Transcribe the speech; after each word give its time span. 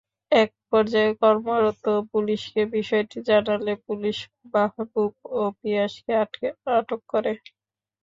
একপর্যায়ে 0.31 1.11
কর্তব্যরত 1.15 1.83
পুলিশকে 2.11 2.61
বিষয়টি 2.75 3.17
জানালে 3.29 3.73
পুলিশ 3.87 4.17
মাহবুব 4.53 5.11
ও 5.33 5.41
পিয়াসকে 5.59 6.11
আটক 6.75 7.01
করে। 7.11 7.33